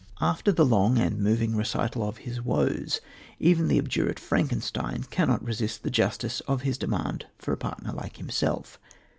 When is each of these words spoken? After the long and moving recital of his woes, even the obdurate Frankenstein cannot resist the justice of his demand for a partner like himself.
After 0.19 0.51
the 0.51 0.65
long 0.65 0.97
and 0.97 1.19
moving 1.19 1.55
recital 1.55 2.01
of 2.01 2.17
his 2.25 2.41
woes, 2.41 3.01
even 3.37 3.67
the 3.67 3.77
obdurate 3.77 4.17
Frankenstein 4.19 5.03
cannot 5.11 5.45
resist 5.45 5.83
the 5.83 5.91
justice 5.91 6.39
of 6.47 6.63
his 6.63 6.79
demand 6.79 7.27
for 7.37 7.51
a 7.53 7.57
partner 7.57 7.91
like 7.91 8.17
himself. 8.17 8.79